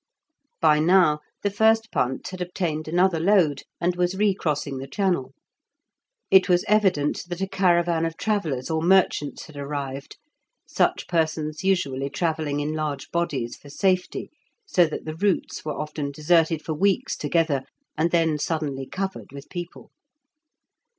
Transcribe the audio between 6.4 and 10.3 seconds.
was evident that a caravan of travellers or merchants had arrived,